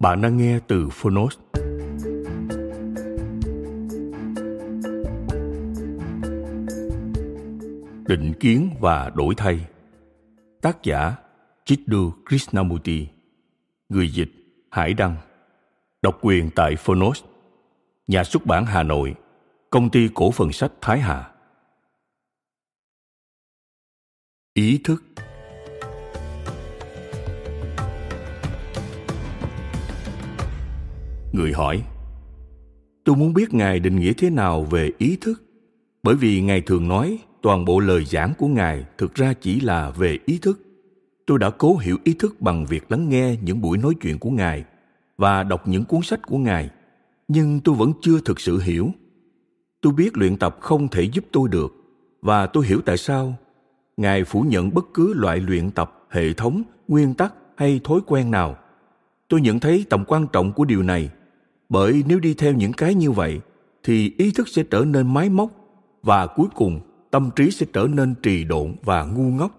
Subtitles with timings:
[0.00, 1.38] Bạn đang nghe từ Phonos.
[8.06, 9.66] Định kiến và đổi thay.
[10.62, 11.14] Tác giả
[11.64, 13.08] Chiddu Krishnamurti.
[13.88, 14.30] Người dịch
[14.70, 15.16] Hải Đăng.
[16.02, 17.24] Độc quyền tại Phonos.
[18.06, 19.14] Nhà xuất bản Hà Nội.
[19.70, 21.32] Công ty cổ phần sách Thái Hà.
[24.54, 25.02] Ý thức.
[31.32, 31.82] Người hỏi
[33.04, 35.42] Tôi muốn biết Ngài định nghĩa thế nào về ý thức
[36.02, 39.90] Bởi vì Ngài thường nói toàn bộ lời giảng của Ngài thực ra chỉ là
[39.90, 40.60] về ý thức.
[41.26, 44.30] Tôi đã cố hiểu ý thức bằng việc lắng nghe những buổi nói chuyện của
[44.30, 44.64] Ngài
[45.16, 46.70] và đọc những cuốn sách của Ngài,
[47.28, 48.90] nhưng tôi vẫn chưa thực sự hiểu.
[49.80, 51.74] Tôi biết luyện tập không thể giúp tôi được
[52.22, 53.34] và tôi hiểu tại sao
[53.96, 58.30] Ngài phủ nhận bất cứ loại luyện tập, hệ thống, nguyên tắc hay thói quen
[58.30, 58.56] nào.
[59.28, 61.10] Tôi nhận thấy tầm quan trọng của điều này
[61.70, 63.40] bởi nếu đi theo những cái như vậy,
[63.82, 65.50] thì ý thức sẽ trở nên máy móc
[66.02, 69.56] và cuối cùng tâm trí sẽ trở nên trì độn và ngu ngốc.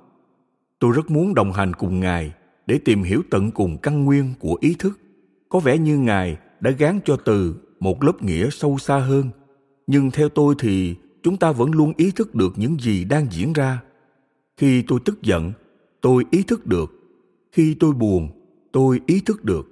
[0.79, 2.33] Tôi rất muốn đồng hành cùng ngài
[2.67, 4.99] để tìm hiểu tận cùng căn nguyên của ý thức.
[5.49, 9.29] Có vẻ như ngài đã gán cho từ một lớp nghĩa sâu xa hơn.
[9.87, 13.53] Nhưng theo tôi thì chúng ta vẫn luôn ý thức được những gì đang diễn
[13.53, 13.81] ra.
[14.57, 15.51] Khi tôi tức giận,
[16.01, 16.91] tôi ý thức được.
[17.51, 18.29] Khi tôi buồn,
[18.71, 19.67] tôi ý thức được.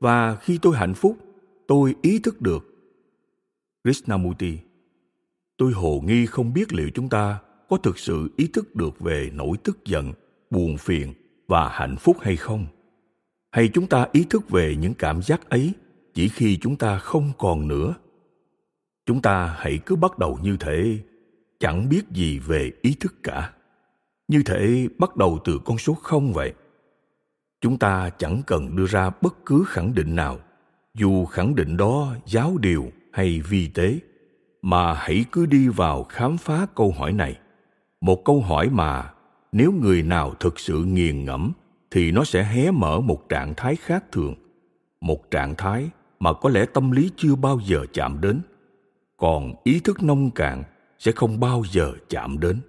[0.00, 1.16] Và khi tôi hạnh phúc
[1.70, 2.64] tôi ý thức được.
[3.84, 4.58] Krishnamurti,
[5.56, 7.38] tôi hồ nghi không biết liệu chúng ta
[7.68, 10.12] có thực sự ý thức được về nỗi tức giận,
[10.50, 11.14] buồn phiền
[11.48, 12.66] và hạnh phúc hay không?
[13.50, 15.72] Hay chúng ta ý thức về những cảm giác ấy
[16.14, 17.94] chỉ khi chúng ta không còn nữa?
[19.06, 20.98] Chúng ta hãy cứ bắt đầu như thế,
[21.60, 23.52] chẳng biết gì về ý thức cả.
[24.28, 26.54] Như thể bắt đầu từ con số không vậy.
[27.60, 30.38] Chúng ta chẳng cần đưa ra bất cứ khẳng định nào
[30.94, 33.98] dù khẳng định đó giáo điều hay vi tế,
[34.62, 37.38] mà hãy cứ đi vào khám phá câu hỏi này.
[38.00, 39.10] Một câu hỏi mà
[39.52, 41.52] nếu người nào thực sự nghiền ngẫm
[41.90, 44.34] thì nó sẽ hé mở một trạng thái khác thường.
[45.00, 45.90] Một trạng thái
[46.20, 48.40] mà có lẽ tâm lý chưa bao giờ chạm đến,
[49.16, 50.62] còn ý thức nông cạn
[50.98, 52.60] sẽ không bao giờ chạm đến.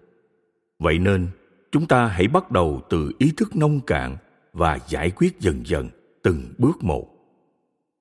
[0.79, 1.27] Vậy nên,
[1.71, 4.17] chúng ta hãy bắt đầu từ ý thức nông cạn
[4.53, 5.89] và giải quyết dần dần
[6.23, 7.10] từng bước một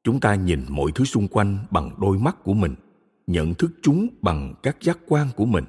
[0.05, 2.75] chúng ta nhìn mọi thứ xung quanh bằng đôi mắt của mình,
[3.27, 5.65] nhận thức chúng bằng các giác quan của mình,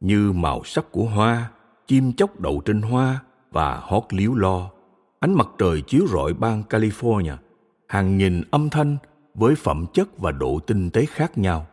[0.00, 1.50] như màu sắc của hoa,
[1.86, 4.70] chim chóc đậu trên hoa và hót líu lo.
[5.20, 7.36] Ánh mặt trời chiếu rọi bang california,
[7.88, 8.96] hàng nghìn âm thanh
[9.34, 11.66] với phẩm chất và độ tinh tế khác nhau,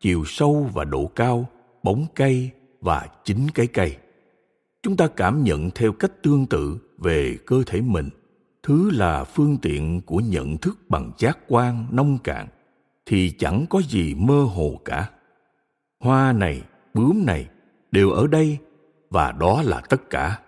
[0.00, 1.48] chiều sâu và độ cao,
[1.82, 3.96] bóng cây và chính cái cây.
[4.82, 8.08] Chúng ta cảm nhận theo cách tương tự về cơ thể mình
[8.62, 12.46] thứ là phương tiện của nhận thức bằng giác quan, nông cạn,
[13.06, 15.10] thì chẳng có gì mơ hồ cả.
[16.00, 16.62] Hoa này,
[16.94, 17.48] bướm này
[17.92, 18.58] đều ở đây,
[19.10, 20.38] và đó là tất cả.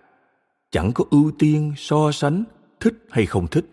[0.71, 2.43] Chẳng có ưu tiên, so sánh,
[2.79, 3.65] thích hay không thích.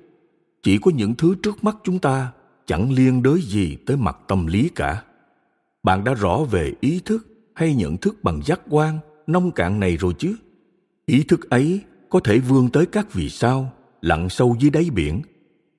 [0.62, 2.32] Chỉ có những thứ trước mắt chúng ta,
[2.66, 5.02] chẳng liên đới gì tới mặt tâm lý cả.
[5.82, 9.96] Bạn đã rõ về ý thức hay nhận thức bằng giác quan, nông cạn này
[9.96, 10.36] rồi chứ?
[11.06, 13.72] Ý thức ấy có thể vươn tới các vì sao?
[14.00, 15.22] Lặn sâu dưới đáy biển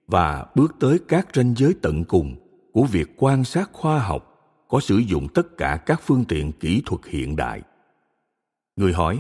[0.08, 2.36] và bước tới các ranh giới tận cùng
[2.72, 4.28] của việc quan sát khoa học
[4.68, 7.62] có sử dụng tất cả các phương tiện kỹ thuật hiện đại.
[8.76, 9.20] Người hỏi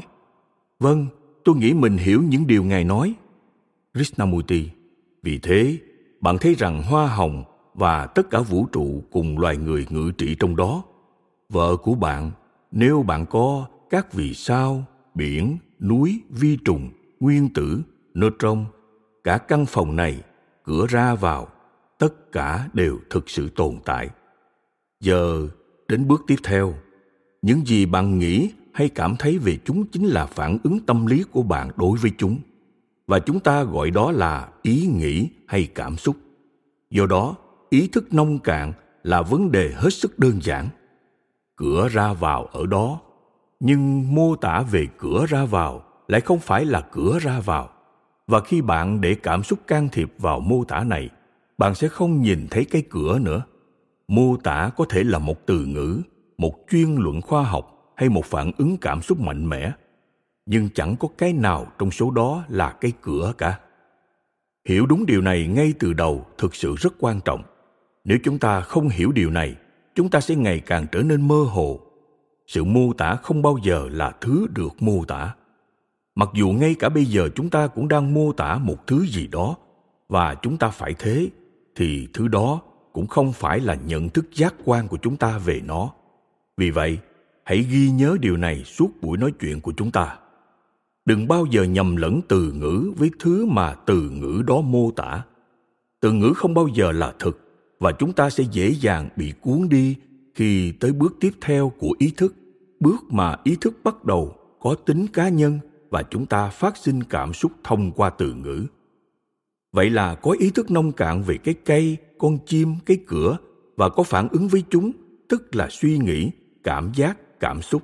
[0.80, 1.08] vâng
[1.44, 3.14] tôi nghĩ mình hiểu những điều ngài nói.
[3.94, 4.70] Krishnamurti,
[5.24, 5.78] vì thế,
[6.22, 7.44] bạn thấy rằng hoa hồng
[7.74, 10.84] và tất cả vũ trụ cùng loài người ngự trị trong đó.
[11.50, 12.32] Vợ của bạn,
[12.72, 14.84] nếu bạn có các vì sao,
[15.16, 16.90] biển, núi, vi trùng,
[17.20, 17.82] nguyên tử
[18.14, 18.66] neutron
[19.24, 20.22] cả căn phòng này,
[20.64, 21.48] cửa ra vào,
[21.98, 24.10] tất cả đều thực sự tồn tại.
[25.00, 25.48] Giờ,
[25.88, 26.74] đến bước tiếp theo,
[27.42, 31.24] những gì bạn nghĩ hay cảm thấy về chúng chính là phản ứng tâm lý
[31.32, 32.40] của bạn đối với chúng.
[33.08, 36.16] Và chúng ta gọi đó là ý nghĩ hay cảm xúc.
[36.90, 37.36] Do đó,
[37.70, 40.70] ý thức nông cạn là vấn đề hết sức đơn giản.
[41.56, 43.00] Cửa ra vào ở đó,
[43.60, 47.70] nhưng mô tả về cửa ra vào lại không phải là cửa ra vào
[48.32, 51.10] và khi bạn để cảm xúc can thiệp vào mô tả này,
[51.58, 53.44] bạn sẽ không nhìn thấy cái cửa nữa.
[54.08, 56.02] Mô tả có thể là một từ ngữ,
[56.38, 59.72] một chuyên luận khoa học hay một phản ứng cảm xúc mạnh mẽ.
[60.46, 63.60] Nhưng chẳng có cái nào trong số đó là cái cửa cả.
[64.68, 67.44] Hiểu đúng điều này ngay từ đầu thực sự rất quan trọng.
[68.04, 69.56] Nếu chúng ta không hiểu điều này,
[69.96, 71.80] chúng ta sẽ ngày càng trở nên mơ hồ.
[72.48, 75.36] Sự mô tả không bao giờ là thứ được mô tả
[76.16, 79.28] mặc dù ngay cả bây giờ chúng ta cũng đang mô tả một thứ gì
[79.28, 79.56] đó,
[80.10, 81.30] và chúng ta phải thế,
[81.76, 82.62] thì thứ đó
[82.94, 85.92] cũng không phải là nhận thức giác quan của chúng ta về nó.
[86.58, 86.98] Vì vậy,
[87.44, 90.18] hãy ghi nhớ điều này suốt buổi nói chuyện của chúng ta.
[91.06, 95.24] Đừng bao giờ nhầm lẫn từ ngữ với thứ mà từ ngữ đó mô tả.
[96.00, 97.38] Từ ngữ không bao giờ là thực,
[97.80, 99.96] và chúng ta sẽ dễ dàng bị cuốn đi
[100.36, 102.36] khi tới bước tiếp theo của ý thức,
[102.80, 105.60] bước mà ý thức bắt đầu có tính cá nhân
[105.92, 108.66] và chúng ta phát sinh cảm xúc thông qua từ ngữ.
[109.72, 113.38] Vậy là có ý thức nông cạn về cái cây, con chim, cái cửa
[113.76, 114.92] và có phản ứng với chúng,
[115.30, 116.32] tức là suy nghĩ,
[116.64, 117.82] cảm giác, cảm xúc.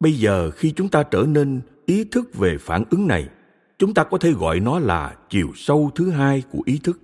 [0.00, 3.28] Bây giờ khi chúng ta trở nên ý thức về phản ứng này,
[3.78, 7.00] chúng ta có thể gọi nó là chiều sâu thứ hai của ý thức.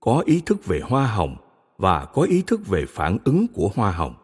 [0.00, 1.36] Có ý thức về hoa hồng
[1.78, 4.14] và có ý thức về phản ứng của hoa hồng.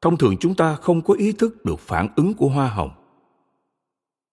[0.00, 2.90] Thông thường chúng ta không có ý thức được phản ứng của hoa hồng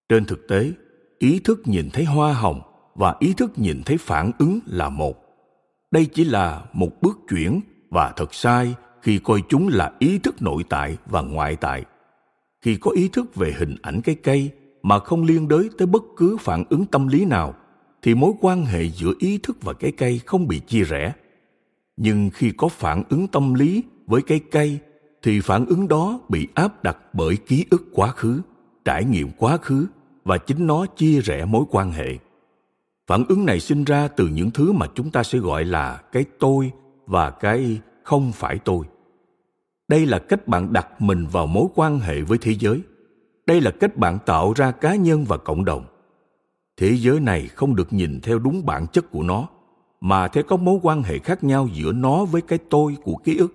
[0.09, 0.71] trên thực tế,
[1.19, 2.61] ý thức nhìn thấy hoa hồng
[2.95, 5.15] và ý thức nhìn thấy phản ứng là một.
[5.91, 10.41] Đây chỉ là một bước chuyển và thật sai khi coi chúng là ý thức
[10.41, 11.85] nội tại và ngoại tại.
[12.61, 14.51] Khi có ý thức về hình ảnh cái cây
[14.81, 17.53] mà không liên đới tới bất cứ phản ứng tâm lý nào,
[18.01, 21.13] thì mối quan hệ giữa ý thức và cái cây không bị chia rẽ.
[21.97, 24.79] Nhưng khi có phản ứng tâm lý với cái cây,
[25.23, 28.41] thì phản ứng đó bị áp đặt bởi ký ức quá khứ,
[28.85, 29.87] trải nghiệm quá khứ
[30.27, 32.17] và chính nó chia rẽ mối quan hệ.
[33.07, 36.25] Phản ứng này sinh ra từ những thứ mà chúng ta sẽ gọi là cái
[36.39, 36.71] tôi
[37.05, 38.85] và cái không phải tôi.
[39.87, 42.81] Đây là cách bạn đặt mình vào mối quan hệ với thế giới.
[43.45, 45.85] Đây là cách bạn tạo ra cá nhân và cộng đồng.
[46.77, 49.47] Thế giới này không được nhìn theo đúng bản chất của nó,
[50.01, 53.37] mà theo các mối quan hệ khác nhau giữa nó với cái tôi của ký
[53.37, 53.53] ức.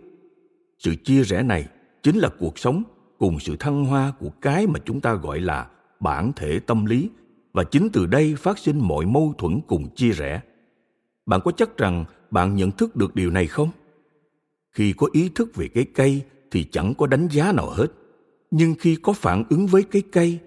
[0.79, 1.69] Sự chia rẽ này
[2.03, 2.83] chính là cuộc sống
[3.19, 5.67] cùng sự thăng hoa của cái mà chúng ta gọi là
[6.03, 7.11] bản thể tâm lý
[7.53, 10.41] và chính từ đây phát sinh mọi mâu thuẫn cùng chia rẽ.
[11.27, 13.71] Bạn có chắc rằng bạn nhận thức được điều này không?
[14.73, 17.87] Khi có ý thức về cái cây thì chẳng có đánh giá nào hết.
[18.51, 20.39] Nhưng khi có phản ứng với cái cây,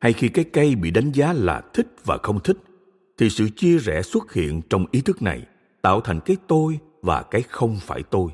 [0.00, 2.56] hay khi cái cây bị đánh giá là thích và không thích,
[3.18, 5.46] thì sự chia rẽ xuất hiện trong ý thức này,
[5.82, 8.30] tạo thành cái tôi và cái không phải tôi.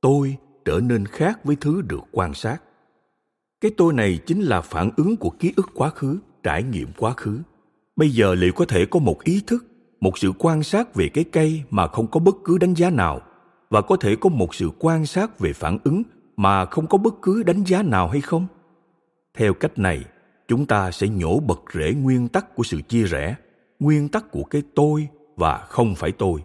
[0.00, 2.58] Tôi trở nên khác với thứ được quan sát
[3.60, 7.12] cái tôi này chính là phản ứng của ký ức quá khứ, trải nghiệm quá
[7.16, 7.40] khứ.
[7.96, 9.66] Bây giờ liệu có thể có một ý thức,
[10.00, 13.20] một sự quan sát về cái cây mà không có bất cứ đánh giá nào,
[13.70, 16.02] và có thể có một sự quan sát về phản ứng
[16.36, 18.46] mà không có bất cứ đánh giá nào hay không?
[19.34, 20.04] Theo cách này,
[20.48, 23.36] chúng ta sẽ nhổ bật rễ nguyên tắc của sự chia rẽ,
[23.78, 26.44] nguyên tắc của cái tôi và không phải tôi.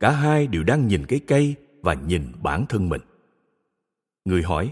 [0.00, 3.00] Cả hai đều đang nhìn cái cây và nhìn bản thân mình.
[4.24, 4.70] Người hỏi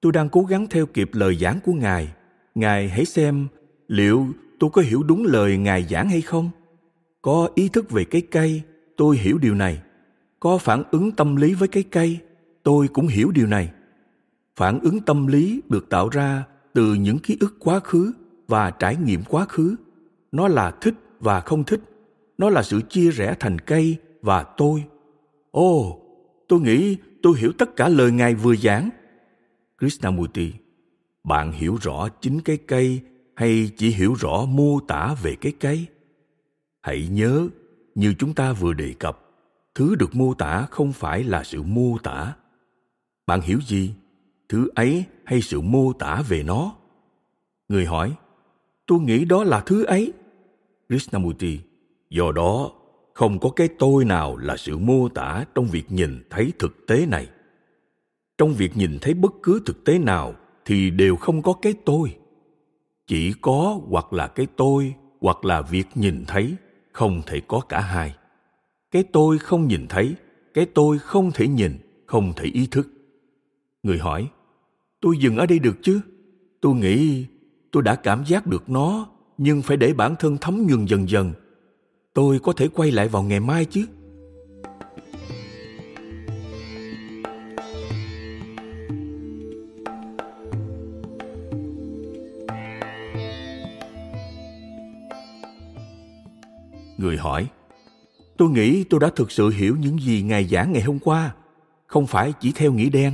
[0.00, 2.08] tôi đang cố gắng theo kịp lời giảng của ngài.
[2.54, 3.46] Ngài hãy xem
[3.88, 4.26] liệu
[4.58, 6.50] tôi có hiểu đúng lời ngài giảng hay không.
[7.22, 8.62] Có ý thức về cái cây
[8.96, 9.82] tôi hiểu điều này.
[10.40, 12.18] Có phản ứng tâm lý với cái cây
[12.62, 13.70] tôi cũng hiểu điều này.
[14.56, 18.12] Phản ứng tâm lý được tạo ra từ những ký ức quá khứ
[18.48, 19.76] và trải nghiệm quá khứ.
[20.32, 21.80] Nó là thích và không thích.
[22.38, 24.84] Nó là sự chia rẽ thành cây và tôi.
[25.50, 26.02] Ồ oh,
[26.48, 28.90] tôi nghĩ tôi hiểu tất cả lời ngài vừa giảng
[29.78, 30.52] krishnamurti.
[31.24, 33.00] Bạn hiểu rõ chính cái cây
[33.34, 35.86] hay chỉ hiểu rõ mô tả về cái cây?
[36.82, 37.48] Hãy nhớ,
[37.94, 39.20] như chúng ta vừa đề cập,
[39.74, 42.36] thứ được mô tả không phải là sự mô tả.
[43.26, 43.94] Bạn hiểu gì?
[44.48, 46.74] Thứ ấy hay sự mô tả về nó?
[47.68, 48.14] Người hỏi,
[48.86, 50.12] tôi nghĩ đó là thứ ấy.
[50.88, 51.58] Krishnamurti,
[52.10, 52.70] do đó,
[53.14, 57.06] không có cái tôi nào là sự mô tả trong việc nhìn thấy thực tế
[57.06, 57.28] này
[58.38, 62.16] trong việc nhìn thấy bất cứ thực tế nào thì đều không có cái tôi.
[63.06, 66.54] Chỉ có hoặc là cái tôi hoặc là việc nhìn thấy,
[66.92, 68.14] không thể có cả hai.
[68.90, 70.14] Cái tôi không nhìn thấy,
[70.54, 72.88] cái tôi không thể nhìn, không thể ý thức.
[73.82, 74.28] Người hỏi,
[75.00, 76.00] tôi dừng ở đây được chứ?
[76.60, 77.26] Tôi nghĩ
[77.72, 79.06] tôi đã cảm giác được nó,
[79.38, 81.32] nhưng phải để bản thân thấm nhuần dần dần.
[82.14, 83.86] Tôi có thể quay lại vào ngày mai chứ?
[97.08, 97.48] Người hỏi.
[98.36, 101.34] Tôi nghĩ tôi đã thực sự hiểu những gì ngài giảng ngày hôm qua,
[101.86, 103.12] không phải chỉ theo nghĩa đen.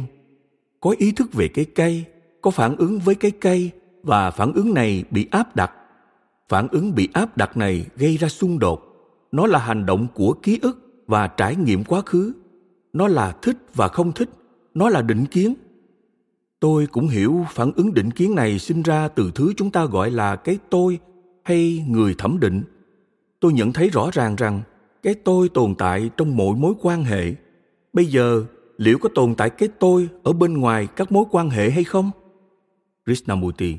[0.80, 2.04] Có ý thức về cái cây,
[2.42, 3.70] có phản ứng với cái cây,
[4.02, 5.72] và phản ứng này bị áp đặt.
[6.48, 8.80] Phản ứng bị áp đặt này gây ra xung đột.
[9.32, 12.32] Nó là hành động của ký ức và trải nghiệm quá khứ.
[12.92, 14.30] Nó là thích và không thích.
[14.74, 15.54] Nó là định kiến.
[16.60, 20.10] Tôi cũng hiểu phản ứng định kiến này sinh ra từ thứ chúng ta gọi
[20.10, 20.98] là cái tôi
[21.44, 22.62] hay người thẩm định
[23.44, 24.62] tôi nhận thấy rõ ràng rằng
[25.02, 27.34] cái tôi tồn tại trong mọi mối quan hệ.
[27.92, 28.44] Bây giờ,
[28.76, 32.10] liệu có tồn tại cái tôi ở bên ngoài các mối quan hệ hay không?
[33.04, 33.76] Krishnamurti,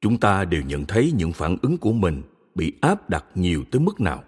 [0.00, 2.22] chúng ta đều nhận thấy những phản ứng của mình
[2.54, 4.22] bị áp đặt nhiều tới mức nào.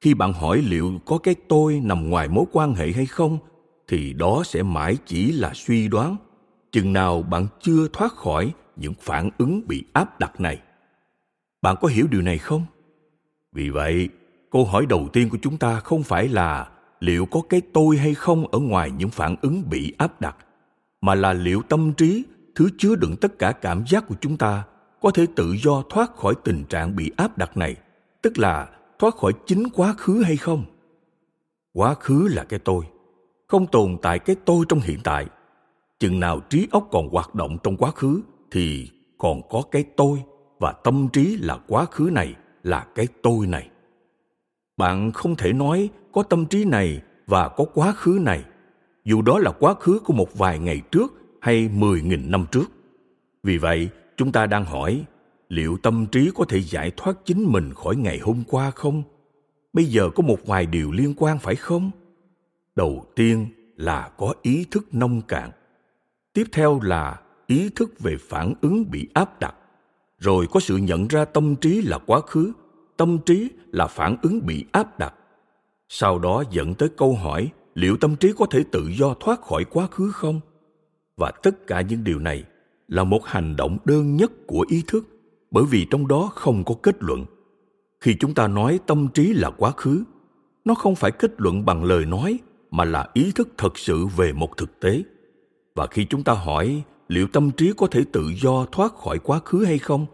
[0.00, 3.38] Khi bạn hỏi liệu có cái tôi nằm ngoài mối quan hệ hay không,
[3.88, 6.16] thì đó sẽ mãi chỉ là suy đoán.
[6.72, 10.60] Chừng nào bạn chưa thoát khỏi những phản ứng bị áp đặt này.
[11.62, 12.66] Bạn có hiểu điều này không?
[13.58, 14.08] Vì vậy,
[14.50, 16.68] câu hỏi đầu tiên của chúng ta không phải là
[17.00, 20.36] liệu có cái tôi hay không ở ngoài những phản ứng bị áp đặt,
[21.00, 22.24] mà là liệu tâm trí,
[22.54, 24.64] thứ chứa đựng tất cả cảm giác của chúng ta
[25.00, 27.76] có thể tự do thoát khỏi tình trạng bị áp đặt này,
[28.22, 30.64] tức là thoát khỏi chính quá khứ hay không?
[31.72, 32.84] Quá khứ là cái tôi,
[33.46, 35.26] không tồn tại cái tôi trong hiện tại.
[36.00, 40.22] Chừng nào trí óc còn hoạt động trong quá khứ thì còn có cái tôi
[40.58, 43.68] và tâm trí là quá khứ này là cái tôi này.
[44.76, 48.44] Bạn không thể nói có tâm trí này và có quá khứ này,
[49.04, 52.70] dù đó là quá khứ của một vài ngày trước hay mười nghìn năm trước.
[53.42, 55.04] Vì vậy, chúng ta đang hỏi,
[55.48, 59.02] liệu tâm trí có thể giải thoát chính mình khỏi ngày hôm qua không?
[59.72, 61.90] Bây giờ có một vài điều liên quan phải không?
[62.76, 63.46] Đầu tiên
[63.76, 65.50] là có ý thức nông cạn.
[66.32, 69.54] Tiếp theo là ý thức về phản ứng bị áp đặt
[70.18, 72.52] rồi có sự nhận ra tâm trí là quá khứ,
[72.96, 75.14] tâm trí là phản ứng bị áp đặt.
[75.88, 79.64] Sau đó dẫn tới câu hỏi, liệu tâm trí có thể tự do thoát khỏi
[79.64, 80.40] quá khứ không?
[81.16, 82.44] Và tất cả những điều này
[82.88, 85.06] là một hành động đơn nhất của ý thức,
[85.50, 87.24] bởi vì trong đó không có kết luận.
[88.00, 90.04] Khi chúng ta nói tâm trí là quá khứ,
[90.64, 92.38] nó không phải kết luận bằng lời nói,
[92.70, 95.02] mà là ý thức thật sự về một thực tế.
[95.74, 99.40] Và khi chúng ta hỏi liệu tâm trí có thể tự do thoát khỏi quá
[99.44, 100.06] khứ hay không?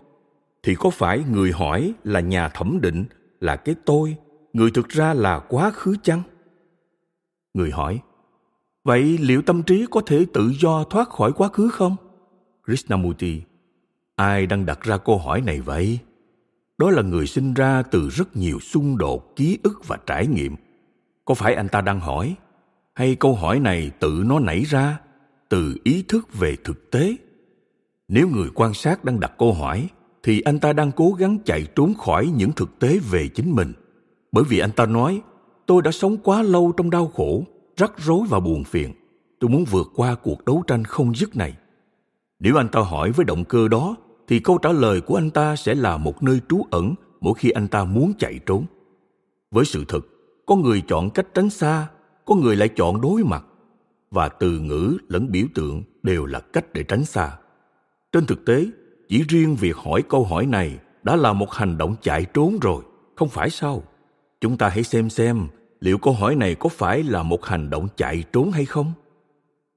[0.62, 3.04] Thì có phải người hỏi là nhà thẩm định
[3.40, 4.16] là cái tôi,
[4.52, 6.22] người thực ra là quá khứ chăng?
[7.54, 8.00] Người hỏi,
[8.84, 11.96] vậy liệu tâm trí có thể tự do thoát khỏi quá khứ không?
[12.66, 13.42] Krishnamurti,
[14.16, 15.98] ai đang đặt ra câu hỏi này vậy?
[16.78, 20.56] Đó là người sinh ra từ rất nhiều xung đột, ký ức và trải nghiệm.
[21.24, 22.36] Có phải anh ta đang hỏi,
[22.94, 24.98] hay câu hỏi này tự nó nảy ra
[25.48, 27.16] từ ý thức về thực tế.
[28.08, 29.88] Nếu người quan sát đang đặt câu hỏi,
[30.22, 33.72] thì anh ta đang cố gắng chạy trốn khỏi những thực tế về chính mình.
[34.32, 35.20] Bởi vì anh ta nói,
[35.66, 37.44] tôi đã sống quá lâu trong đau khổ,
[37.76, 38.92] rắc rối và buồn phiền.
[39.40, 41.56] Tôi muốn vượt qua cuộc đấu tranh không dứt này.
[42.40, 43.96] Nếu anh ta hỏi với động cơ đó,
[44.28, 47.50] thì câu trả lời của anh ta sẽ là một nơi trú ẩn mỗi khi
[47.50, 48.64] anh ta muốn chạy trốn.
[49.50, 50.06] Với sự thật,
[50.46, 51.88] có người chọn cách tránh xa,
[52.24, 53.44] có người lại chọn đối mặt
[54.14, 57.36] và từ ngữ lẫn biểu tượng đều là cách để tránh xa.
[58.12, 58.66] Trên thực tế,
[59.08, 62.84] chỉ riêng việc hỏi câu hỏi này đã là một hành động chạy trốn rồi,
[63.16, 63.82] không phải sao?
[64.40, 65.48] Chúng ta hãy xem xem
[65.80, 68.92] liệu câu hỏi này có phải là một hành động chạy trốn hay không.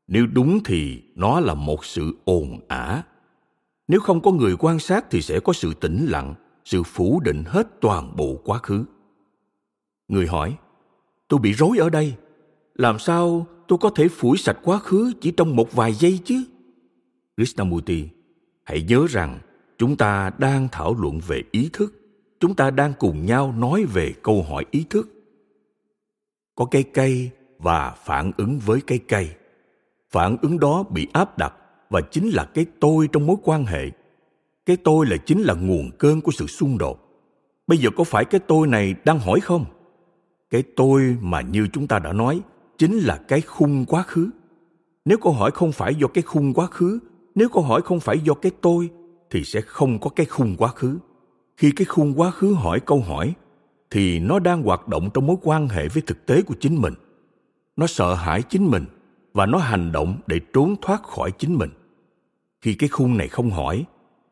[0.08, 3.04] Nếu đúng thì nó là một sự ồn ả.
[3.88, 7.44] Nếu không có người quan sát thì sẽ có sự tĩnh lặng, sự phủ định
[7.48, 8.86] hết toàn bộ quá khứ.
[10.08, 10.58] Người hỏi,
[11.28, 12.16] tôi bị rối ở đây
[12.78, 16.44] làm sao tôi có thể phủi sạch quá khứ chỉ trong một vài giây chứ?
[17.38, 18.08] Krishnamurti,
[18.64, 19.40] hãy nhớ rằng
[19.78, 21.94] chúng ta đang thảo luận về ý thức.
[22.40, 25.10] Chúng ta đang cùng nhau nói về câu hỏi ý thức.
[26.56, 27.30] Có cây cây
[27.60, 29.30] và phản ứng với cây cây.
[30.10, 31.54] Phản ứng đó bị áp đặt
[31.90, 33.92] và chính là cái tôi trong mối quan hệ.
[34.66, 37.00] Cái tôi là chính là nguồn cơn của sự xung đột.
[37.68, 39.66] Bây giờ có phải cái tôi này đang hỏi không?
[40.50, 42.42] Cái tôi mà như chúng ta đã nói
[42.78, 44.30] chính là cái khung quá khứ.
[45.06, 47.00] Nếu câu hỏi không phải do cái khung quá khứ,
[47.36, 48.90] nếu câu hỏi không phải do cái tôi,
[49.30, 50.98] thì sẽ không có cái khung quá khứ.
[51.58, 53.34] Khi cái khung quá khứ hỏi câu hỏi,
[53.92, 56.94] thì nó đang hoạt động trong mối quan hệ với thực tế của chính mình.
[57.76, 58.86] Nó sợ hãi chính mình
[59.34, 61.70] và nó hành động để trốn thoát khỏi chính mình.
[62.62, 63.86] Khi cái khung này không hỏi,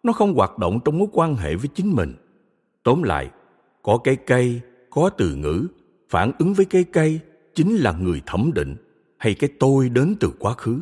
[0.04, 2.14] nó không hoạt động trong mối quan hệ với chính mình.
[2.84, 3.30] Tóm lại,
[3.84, 5.68] có cái cây, có từ ngữ,
[6.10, 7.20] phản ứng với cái cây
[7.56, 8.76] chính là người thẩm định
[9.18, 10.82] hay cái tôi đến từ quá khứ?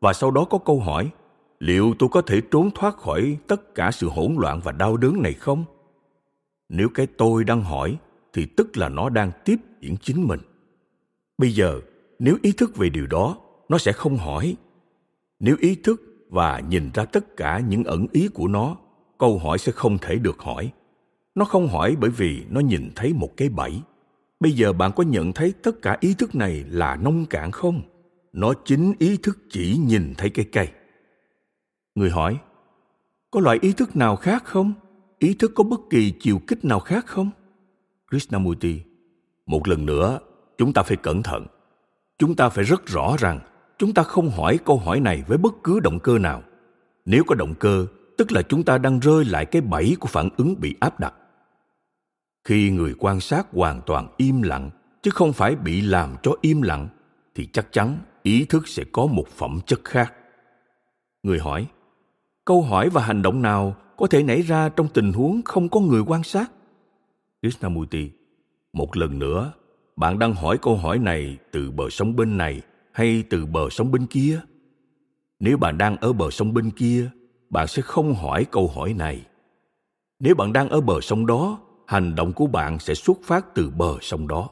[0.00, 1.10] Và sau đó có câu hỏi,
[1.58, 5.22] liệu tôi có thể trốn thoát khỏi tất cả sự hỗn loạn và đau đớn
[5.22, 5.64] này không?
[6.68, 7.98] Nếu cái tôi đang hỏi,
[8.32, 10.40] thì tức là nó đang tiếp diễn chính mình.
[11.38, 11.80] Bây giờ,
[12.18, 13.36] nếu ý thức về điều đó,
[13.68, 14.56] nó sẽ không hỏi.
[15.40, 18.76] Nếu ý thức và nhìn ra tất cả những ẩn ý của nó,
[19.18, 20.72] câu hỏi sẽ không thể được hỏi.
[21.34, 23.80] Nó không hỏi bởi vì nó nhìn thấy một cái bẫy
[24.40, 27.82] bây giờ bạn có nhận thấy tất cả ý thức này là nông cạn không?
[28.32, 30.68] Nó chính ý thức chỉ nhìn thấy cái cây.
[31.94, 32.38] Người hỏi,
[33.30, 34.72] có loại ý thức nào khác không?
[35.18, 37.30] Ý thức có bất kỳ chiều kích nào khác không?
[38.10, 38.80] Krishnamurti,
[39.46, 40.18] một lần nữa,
[40.58, 41.46] chúng ta phải cẩn thận.
[42.18, 43.40] Chúng ta phải rất rõ rằng
[43.78, 46.42] chúng ta không hỏi câu hỏi này với bất cứ động cơ nào.
[47.04, 47.86] Nếu có động cơ,
[48.18, 51.14] tức là chúng ta đang rơi lại cái bẫy của phản ứng bị áp đặt
[52.44, 54.70] khi người quan sát hoàn toàn im lặng,
[55.02, 56.88] chứ không phải bị làm cho im lặng,
[57.34, 60.14] thì chắc chắn ý thức sẽ có một phẩm chất khác.
[61.22, 61.66] Người hỏi,
[62.44, 65.80] câu hỏi và hành động nào có thể nảy ra trong tình huống không có
[65.80, 66.52] người quan sát?
[67.42, 68.10] Krishnamurti,
[68.72, 69.52] một lần nữa,
[69.96, 73.90] bạn đang hỏi câu hỏi này từ bờ sông bên này hay từ bờ sông
[73.90, 74.40] bên kia?
[75.40, 77.10] Nếu bạn đang ở bờ sông bên kia,
[77.50, 79.26] bạn sẽ không hỏi câu hỏi này.
[80.18, 81.58] Nếu bạn đang ở bờ sông đó
[81.90, 84.48] hành động của bạn sẽ xuất phát từ bờ sông đó.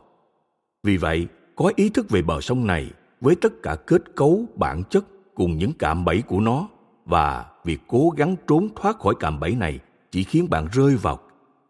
[0.83, 4.83] Vì vậy, có ý thức về bờ sông này với tất cả kết cấu, bản
[4.91, 6.69] chất cùng những cạm bẫy của nó
[7.05, 9.79] và việc cố gắng trốn thoát khỏi cạm bẫy này
[10.11, 11.19] chỉ khiến bạn rơi vào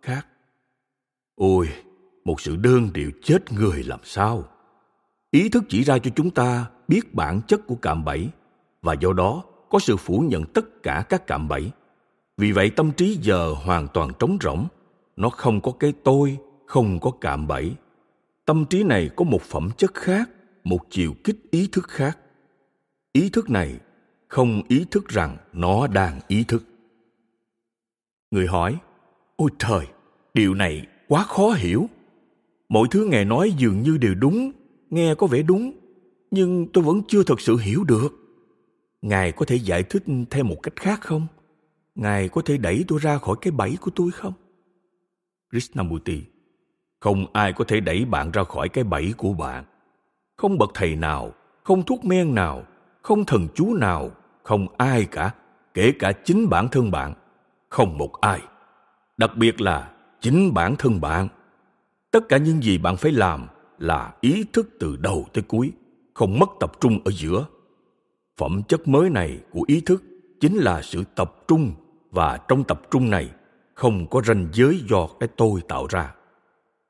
[0.03, 0.27] khác
[1.35, 1.69] ôi,
[2.25, 4.45] một sự đơn điệu chết người làm sao?
[5.31, 8.29] Ý thức chỉ ra cho chúng ta biết bản chất của cạm bẫy
[8.83, 11.71] và do đó có sự phủ nhận tất cả các cạm bẫy.
[12.37, 14.69] Vì vậy, tâm trí giờ hoàn toàn trống rỗng
[15.19, 17.75] nó không có cái tôi, không có cạm bẫy.
[18.45, 20.31] Tâm trí này có một phẩm chất khác,
[20.65, 22.19] một chiều kích ý thức khác.
[23.13, 23.79] Ý thức này
[24.29, 26.65] không ý thức rằng nó đang ý thức.
[28.31, 28.79] Người hỏi,
[29.37, 29.87] ôi trời,
[30.35, 31.89] điều này quá khó hiểu.
[32.69, 34.53] Mọi thứ ngài nói dường như đều đúng,
[34.91, 35.73] nghe có vẻ đúng,
[36.31, 38.09] nhưng tôi vẫn chưa thật sự hiểu được.
[39.03, 41.27] Ngài có thể giải thích theo một cách khác không?
[41.95, 44.33] Ngài có thể đẩy tôi ra khỏi cái bẫy của tôi không?
[45.51, 46.23] Krishnamurti,
[47.01, 49.65] không ai có thể đẩy bạn ra khỏi cái bẫy của bạn.
[50.37, 51.33] Không bậc thầy nào,
[51.65, 52.63] không thuốc men nào,
[53.03, 54.11] không thần chú nào,
[54.43, 55.35] không ai cả,
[55.75, 57.15] kể cả chính bản thân bạn,
[57.69, 58.41] không một ai.
[59.17, 61.29] Đặc biệt là chính bản thân bạn.
[62.11, 63.47] Tất cả những gì bạn phải làm
[63.79, 65.73] là ý thức từ đầu tới cuối,
[66.15, 67.47] không mất tập trung ở giữa.
[68.37, 70.03] Phẩm chất mới này của ý thức
[70.41, 71.73] chính là sự tập trung,
[72.11, 73.31] và trong tập trung này
[73.79, 76.15] không có ranh giới do cái tôi tạo ra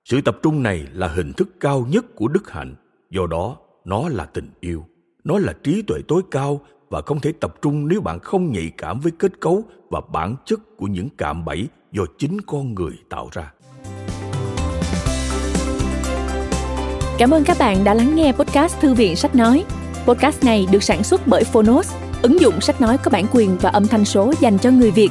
[0.05, 2.74] sự tập trung này là hình thức cao nhất của đức hạnh
[3.11, 4.85] do đó nó là tình yêu
[5.24, 8.70] nó là trí tuệ tối cao và không thể tập trung nếu bạn không nhạy
[8.79, 12.92] cảm với kết cấu và bản chất của những cạm bẫy do chính con người
[13.11, 13.53] tạo ra
[17.18, 19.64] Cảm ơn các bạn đã lắng nghe podcast Thư viện Sách Nói.
[20.07, 23.70] Podcast này được sản xuất bởi Phonos, ứng dụng sách nói có bản quyền và
[23.70, 25.11] âm thanh số dành cho người Việt.